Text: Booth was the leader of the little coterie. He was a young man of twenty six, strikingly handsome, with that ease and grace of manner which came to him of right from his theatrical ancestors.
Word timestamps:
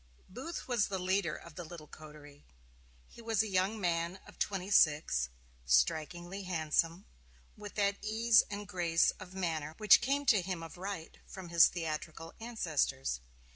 Booth 0.27 0.67
was 0.67 0.87
the 0.87 0.97
leader 0.97 1.35
of 1.35 1.53
the 1.53 1.63
little 1.63 1.85
coterie. 1.85 2.43
He 3.07 3.21
was 3.21 3.43
a 3.43 3.47
young 3.47 3.79
man 3.79 4.15
of 4.25 4.39
twenty 4.39 4.71
six, 4.71 5.29
strikingly 5.63 6.41
handsome, 6.41 7.05
with 7.55 7.75
that 7.75 7.97
ease 8.03 8.41
and 8.49 8.67
grace 8.67 9.11
of 9.19 9.35
manner 9.35 9.75
which 9.77 10.01
came 10.01 10.25
to 10.25 10.41
him 10.41 10.63
of 10.63 10.75
right 10.75 11.19
from 11.27 11.49
his 11.49 11.67
theatrical 11.67 12.33
ancestors. 12.39 13.19